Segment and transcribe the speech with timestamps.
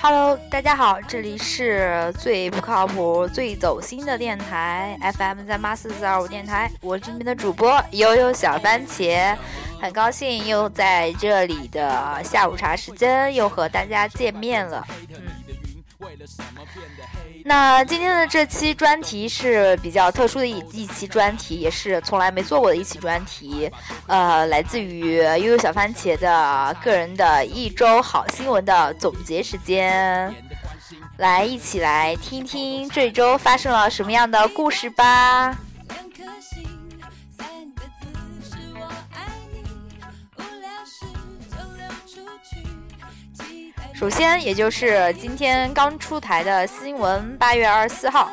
[0.00, 9.36] Hello，大家好，这里是最不靠谱、最走心的电台 FM 三八四四二五电台，我是你们的主播悠悠小番茄，
[9.80, 14.86] 很高兴又在这里的下午茶时间又和大家见面了。
[15.10, 15.16] 嗯，
[17.44, 23.70] 那今天的这期专题是比较特殊的一一期专题，也是从来没做过的一期专题，
[24.06, 30.34] 呃，来自于悠悠小番茄的个人的一周好新闻的总结时间，
[31.16, 35.56] 来一起来听听这周发生了什么样的故事吧。
[43.98, 48.30] 首先，也就是今天刚出台的新闻，八月二十四号，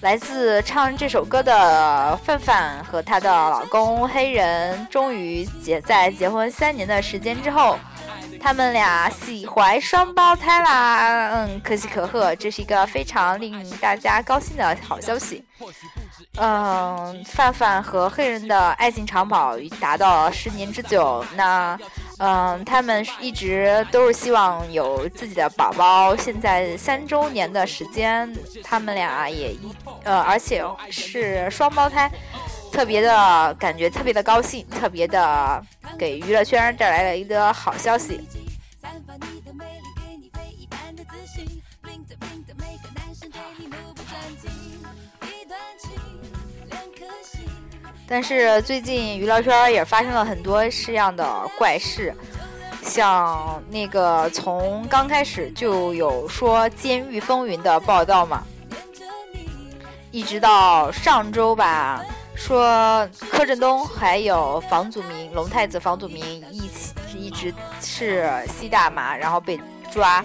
[0.00, 7.78] 来自唱这首歌的范范和她的老公黑人，终于结在结婚三年的时间之后，
[8.40, 11.28] 他们俩喜怀双胞胎啦！
[11.34, 15.44] 嗯，可喜可贺，这是一个非常令大家高兴的好消息。
[16.38, 21.22] 嗯，范范和黑人的爱情长跑已达到十年之久。
[21.34, 21.78] 那，
[22.22, 26.14] 嗯，他们一直都是希望有自己的宝宝。
[26.14, 28.30] 现在三周年的时间，
[28.62, 32.10] 他们俩也一呃，而且是双胞胎，
[32.70, 35.62] 特别的感觉，特别的高兴，特别的
[35.98, 38.20] 给娱乐圈带来了一个好消息。
[48.12, 51.24] 但是最近娱乐圈也发生了很多式样的
[51.56, 52.12] 怪事，
[52.82, 58.42] 像那个从刚开始就有说监狱风云的报道嘛，
[60.10, 66.20] 一直到上周吧，说柯震东还有房祖名龙太子房祖名
[66.50, 69.56] 一起一直是吸大麻，然后被
[69.88, 70.24] 抓。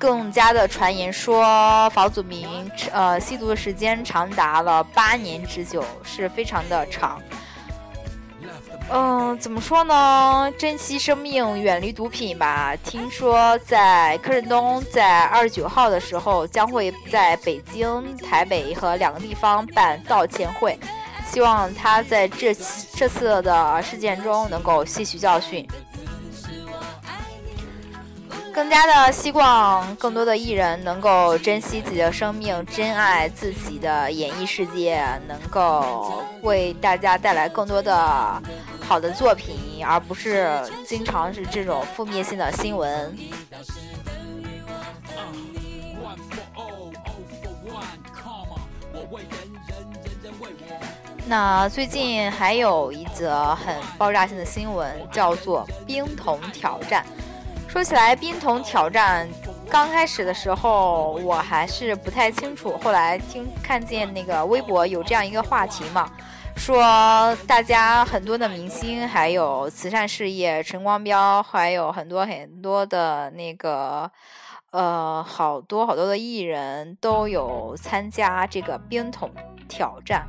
[0.00, 7.20] 更加的传言说，房祖名呃吸毒的时间长达了八年之久，是非常的长。
[8.90, 10.50] 嗯，怎么说呢？
[10.58, 12.74] 珍惜生命，远离毒品吧。
[12.82, 20.80] 听说在柯震东在二十九号的时候，将会在北京、台北和两个地方办道歉会，
[21.30, 22.56] 希望他在这
[22.96, 25.68] 这次的事件中能够吸取教训。
[28.60, 38.42] 更加的希望更多的艺人能够珍惜自己的生命，珍爱自己的演艺世界，能够为大家带来更多的
[38.86, 43.16] 好的作品，而不是经常是这种负面性的新闻。
[51.26, 57.06] 那最近还有一则很爆炸性的新闻，叫做冰桶挑战。
[57.70, 59.28] 说起来，冰桶挑战
[59.70, 62.76] 刚开始的时候，我还是不太清楚。
[62.78, 66.10] 后来听看见那个微博有这样一个话题嘛，
[66.56, 66.82] 说
[67.46, 74.10] 大家很多的明星，还有慈善事业，陈光标，还有很多很多的那个，
[74.72, 79.30] 呃，好多好多的艺人都有参加这个冰桶
[79.68, 80.26] 挑战。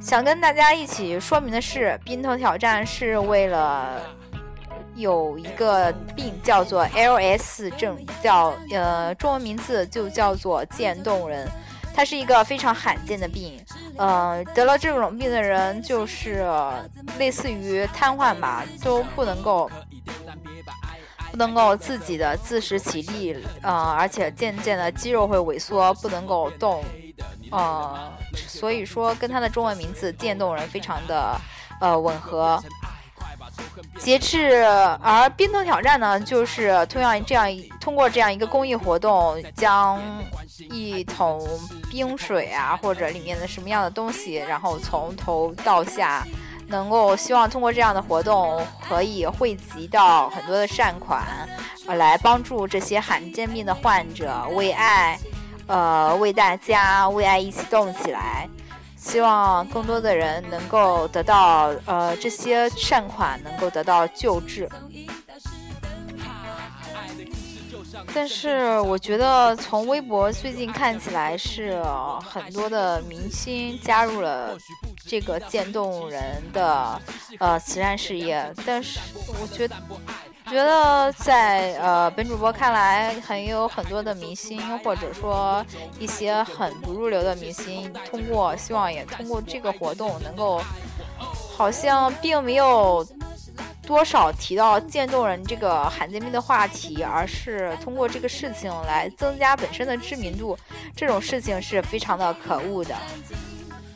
[0.00, 4.00] 想跟大家一起说明的是，冰桶挑战是为了。
[4.94, 11.48] 有一个病叫做 L.S 症，叫呃中文名字就叫做渐冻人，
[11.94, 13.58] 它是一个非常罕见的病。
[13.96, 16.46] 呃，得了这种病的人就是
[17.18, 19.70] 类似于瘫痪吧，都不能够
[21.30, 26.82] 不能够自己的自食其力，呃，而且渐渐的肌肉会萎缩，不能够动，
[27.50, 31.38] 呃，所以说跟它的中文名字渐冻人非常的
[31.80, 32.62] 呃吻合。
[34.02, 34.64] 截至
[35.00, 37.46] 而冰桶挑战呢，就是同样这样
[37.80, 40.02] 通过这样一个公益活动，将
[40.70, 41.40] 一桶
[41.88, 46.26] 冰水啊，或者里面的什么样的东西，然后从头到下，
[46.66, 51.22] 能够希望通过这样的活动，可以汇集到很多的善款，
[51.86, 55.16] 呃，来帮助这些罕见病的患者，为爱，
[55.68, 58.48] 呃，为大家，为爱一起动起来。
[59.04, 64.68] 希望更多的人能够得到，呃，这些善款能够得到救治。
[68.14, 71.82] 但是我觉得从微博最近看起来是
[72.24, 74.56] 很多的明星加入了
[75.04, 77.00] 这个渐冻人的
[77.38, 79.00] 呃慈善事业，但是
[79.40, 79.74] 我觉得。
[80.52, 85.64] 觉得在呃本主播看来，很有很多的明星，或者说
[85.98, 90.60] 一些很不入流的明星，通过希望也通过这个活动，能够
[91.56, 93.04] 好像并没有
[93.86, 100.56] 多少提到渐冻人这个罕见病的话题，而是通过这个事情来增加本身的知名度，
[100.94, 102.94] 这种事情是非常的可恶的。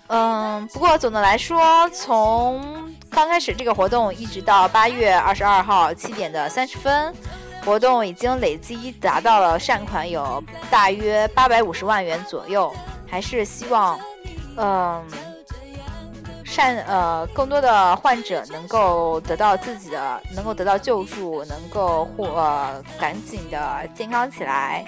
[0.08, 7.14] 嗯，不过总的来说，从刚开始这个活动一直到八月二十二号七点的三十分，
[7.64, 12.70] 活动已经累计达到了善款有大约八百五十万元左右，
[13.08, 13.98] 还是希望，
[14.58, 15.02] 嗯。
[16.44, 24.84] 善呃，更多的患者能够得到自己的，能够得到救助，能够获呃赶紧的健康起来。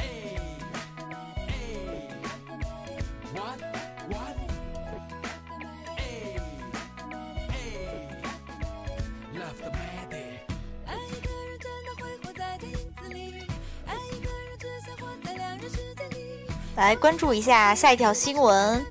[16.79, 18.87] 来关注一下下一条新闻。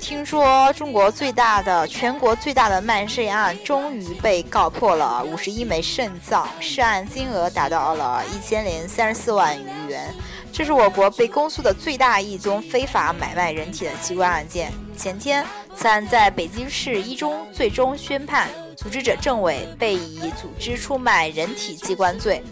[0.00, 10.12] 听说中国最大的、全国最大的卖肾案终于被告破了，五十一枚肾脏，涉案金额达到了一千零三十四万余元。
[10.52, 14.72] 这是我国被公诉的最大一宗非法买卖人体的器官案件。
[14.96, 15.46] 前天，
[15.76, 22.42] 此案在北京市一中最终宣判，组织者郑伟被以组织出卖人体器官罪。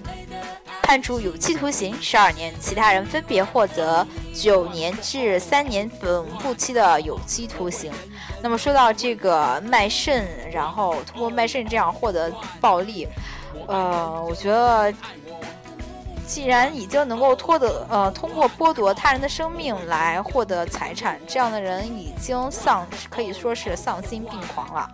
[0.87, 7.93] 判处有期徒刑十二年，其他人分别获得九年至三年等不期的有期徒刑。
[8.41, 13.09] 那么说到这个卖肾，然后通过卖肾这样获得暴利，
[13.67, 14.95] 呃，我觉得
[16.25, 24.89] 既然已经能够脱得呃通过剥夺他人的生命来获得财产，这样的人已经丧可以说是丧心病狂了。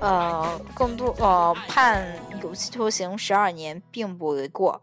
[0.00, 2.04] 呃，更多呃判
[2.42, 4.80] 有期徒刑十二年并不为过。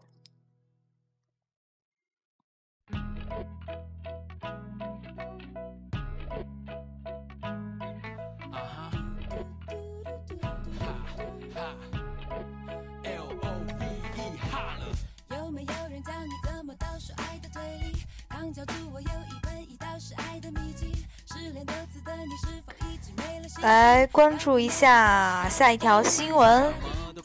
[23.66, 26.72] 来关注一下下一条新闻，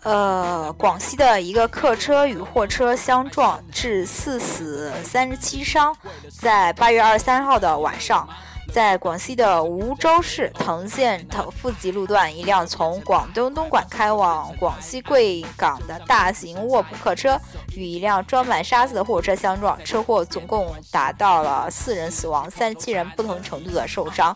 [0.02, 5.96] 呃，广西的一个客车与货车相撞，致四死三十七伤，
[6.32, 8.28] 在八月二十三号的晚上。
[8.74, 17.40] 在广西的梧州市藤县藤富集路段，一辆从广东东莞开往广西贵港的大型卧铺客车
[17.76, 24.36] 与一辆装满沙子的货车相撞，车祸总共达到了四人死亡，三十七人不同程度的受伤。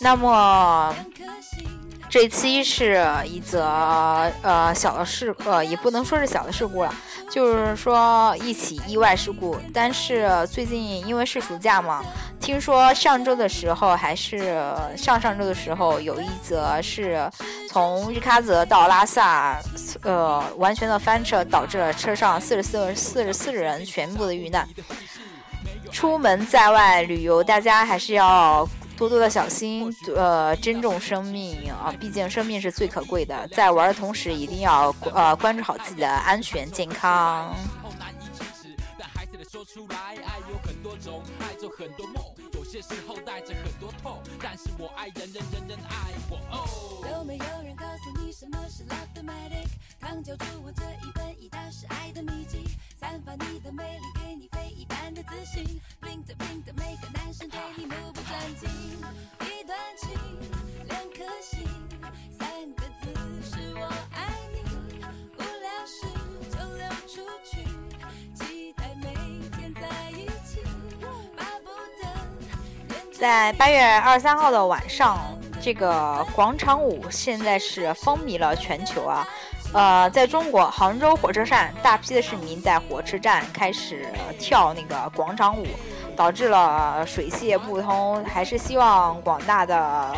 [0.00, 0.94] 那么。
[2.10, 3.62] 这期是一则
[4.40, 6.94] 呃小的事，呃也不能说是小的事故了，
[7.30, 9.60] 就是说一起意外事故。
[9.74, 12.02] 但是最近因为是暑假嘛，
[12.40, 14.56] 听说上周的时候还是
[14.96, 17.30] 上上周的时候，有一则是
[17.68, 19.58] 从日喀则到拉萨，
[20.02, 24.66] 呃完全的翻车，导致了车上四十四四十四人全部的遇难。
[25.92, 28.66] 出门在外旅游，大家还是要。
[28.98, 31.94] 多多的小心，呃，珍重生命啊！
[32.00, 33.46] 毕竟生命是最可贵的。
[33.48, 37.54] 在玩的同时，一定要呃关注好自己的安全健康。
[39.90, 40.16] 爱
[40.50, 42.16] 有很多种，爱做很多梦
[42.68, 47.08] 有些时候带着很多痛，但是我爱人人，人人爱我。
[47.10, 49.68] 有没有人告诉你什么是 love magic？
[49.98, 52.68] 糖酒主我这一本，一道是爱的秘籍，
[53.00, 55.80] 散发你的魅力，给你非一般的自信。
[56.02, 58.68] Ring the ring，每个男生对你目不转睛。
[59.40, 60.10] 一段情，
[60.88, 61.97] 两颗心。
[73.18, 75.18] 在八月二十三号的晚上，
[75.60, 79.26] 这个广场舞现在是风靡了全球啊。
[79.74, 84.06] 呃，在中国杭州火车站，大批的市民在火车站开始
[84.38, 85.66] 跳那个广场舞，
[86.14, 88.24] 导致了水泄不通。
[88.24, 90.14] 还是希望广大的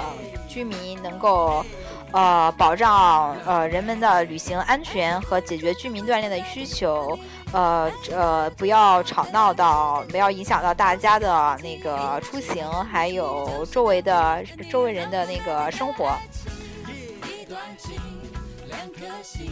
[0.46, 1.64] 居民能够，
[2.12, 7.18] 呃，保障呃人们的旅行安全和解决居民锻炼的需求。
[7.52, 16.16] 呃呃，不要吵闹到，不要影响到大家的那个出行，还有周围的周围人的那个生活。
[18.68, 19.50] 两颗心，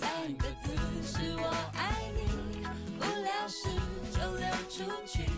[0.00, 0.72] 三个字
[1.06, 2.66] 是我爱你。
[2.98, 3.68] 无聊时
[4.12, 5.29] 就溜出去，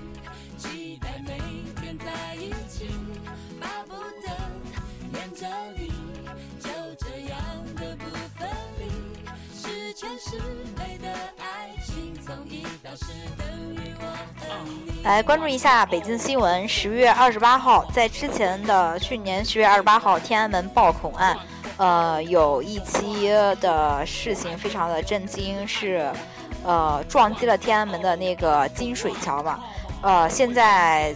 [15.02, 21.36] 来关注一下北京新闻，十月二十八号，在之前的去年十月二十八号天安门暴恐案。
[21.76, 23.28] 呃，有一期
[23.60, 26.08] 的事情非常的震惊，是
[26.64, 29.58] 呃撞击了天安门的那个金水桥嘛。
[30.02, 31.14] 呃，现在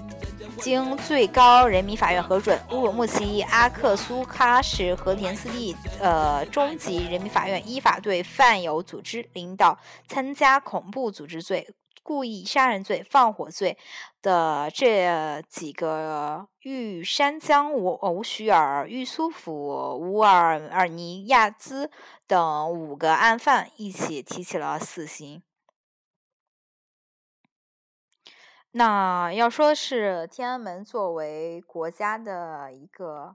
[0.57, 11.69] 经最高人民法院核准，乌鲁木齐阿克苏喀什和田四地呃中级人民法院依法对犯有组织领导参加恐怖组织罪、
[12.03, 13.77] 故意杀人罪、放火罪
[14.23, 19.53] 的这几个豫山江吴吴须尔、玉苏府
[19.99, 21.91] 乌尔尔尼亚兹
[22.27, 25.43] 等五个案犯一起提起了死刑。
[28.73, 33.35] 那要说是天安门作为国家的一个，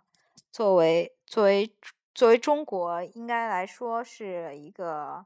[0.51, 1.73] 作为作为
[2.13, 5.25] 作为中国，应该来说是一个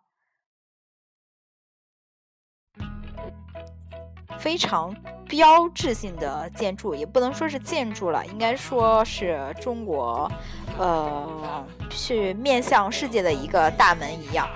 [4.39, 4.95] 非常
[5.25, 10.31] 标志性的建筑，也不能说是建筑了，应该说是中国，
[10.77, 14.47] 呃，去面向世界的一个大门一样，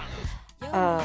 [0.72, 1.02] 嗯。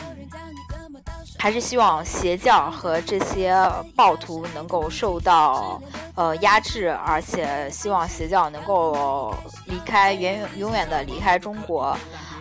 [1.44, 3.54] 还是希望邪教和这些
[3.94, 5.78] 暴徒能够受到
[6.14, 9.36] 呃压制，而且希望邪教能够
[9.66, 11.94] 离开，远远永远的离开中国。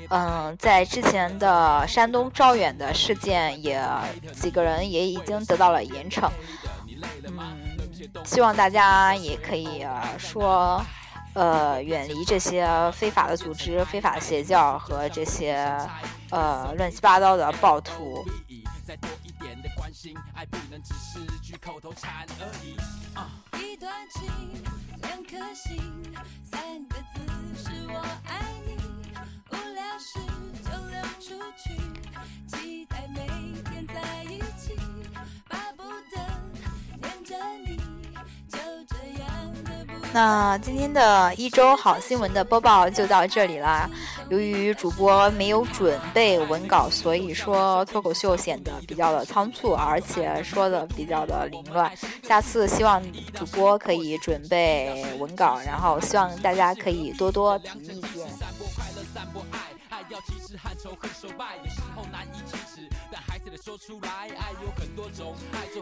[0.10, 3.78] 嗯，在之前的山东招远的事件，也
[4.32, 6.30] 几个人也已经得到了严惩。
[7.26, 7.60] 嗯，
[8.24, 9.86] 希望大家也可以
[10.18, 10.82] 说，
[11.34, 15.58] 呃，远离这些非法的组织、非法邪教和这些
[16.30, 18.26] 呃乱七八糟的暴徒。
[20.04, 22.76] 心，爱不能只是句口头禅而已
[23.16, 23.32] 啊。
[23.54, 24.30] 一段情，
[25.02, 25.82] 两颗心，
[26.44, 27.22] 三个字
[27.56, 28.76] 是我爱你。
[29.50, 30.20] 无聊时
[30.62, 31.78] 就溜出去，
[32.50, 33.26] 期待每
[33.64, 34.78] 天在一起，
[35.48, 35.84] 巴不
[36.14, 36.20] 得
[37.02, 37.78] 念着你，
[38.50, 38.58] 就
[38.90, 39.94] 这样的不。
[40.12, 43.90] 那今天的一周好新闻的播报就到这里啦。
[44.34, 51.92] 由于主播没有准备文稿，所以说脱口秀显得比较的仓促，而且说的比较的凌乱。
[52.24, 53.00] 下次希望
[53.36, 58.26] 主播可以准备文稿，然后希望大家可以多多提意见。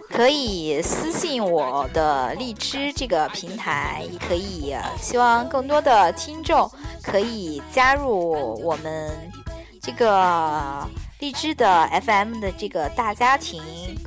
[0.10, 6.70] 可以私信我的荔枝这个平台，也可以希望更多的听众
[7.01, 9.31] 可以加入我们
[9.81, 10.88] 这个
[11.20, 13.62] 荔枝的 FM 的这个大家庭。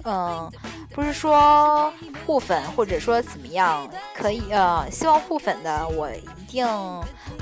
[0.05, 0.51] 嗯，
[0.95, 1.93] 不是说
[2.25, 6.67] 互粉或者说怎么样，可以呃，希望互粉的我一定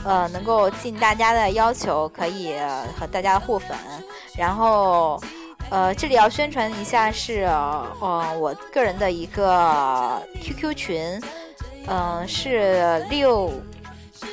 [0.04, 2.54] 呃能够尽大家的要求，可以
[2.98, 3.76] 和大家互粉，
[4.36, 5.20] 然后。
[5.70, 11.22] 呃，这里要宣传一下是，呃，我个人的一个 QQ 群，
[11.86, 13.50] 嗯，是六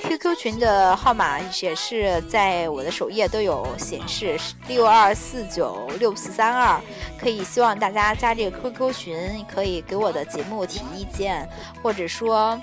[0.04, 6.80] ，QQ 群的号码也是在我的首页都有显示，六二四九六四三二，
[7.20, 11.48] 可以希望大家加这个 QQ 群，可以给我的节目提意见，
[11.82, 12.60] 或者说。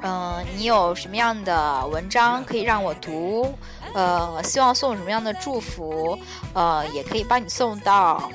[0.00, 3.52] 嗯，你有什么样的文章可以让我读？
[3.94, 6.16] 呃，希望送什么样的祝福？
[6.54, 8.30] 呃，也可以帮你送到。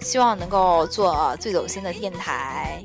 [0.00, 2.80] 希望能够做最走心的电台。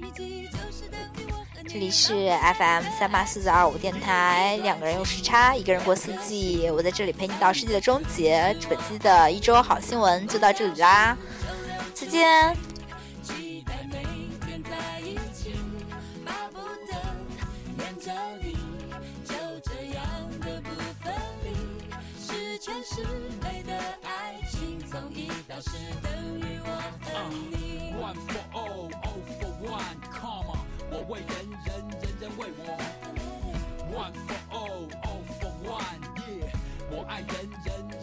[1.71, 2.13] 这里是
[2.57, 6.67] FM 三八四四二五电台，两个人有时差，一个人过四季。
[6.71, 8.57] 我在这里陪你到世界的终结。
[8.67, 11.15] 本期的一周好新闻就到这里啦，
[11.93, 12.57] 再见。
[22.85, 23.03] 是
[23.41, 23.73] 美的
[24.03, 25.69] 爱情，从一到十
[26.01, 26.69] 等于我
[27.03, 27.07] 和
[27.51, 27.93] 你。
[27.99, 30.59] One for all, all for one, come on，
[30.89, 31.19] 我为
[32.29, 32.63] 人，为我。
[33.91, 36.53] One for all, all for one, yeah，
[36.91, 37.99] 我爱人人。